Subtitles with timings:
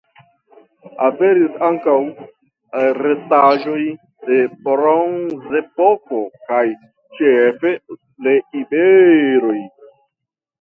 [1.07, 1.97] Aperis ankaŭ
[3.07, 3.81] restaĵoj
[4.29, 4.39] de
[4.69, 6.63] Bronzepoko kaj
[7.21, 7.75] ĉefe
[8.29, 9.59] de iberoj.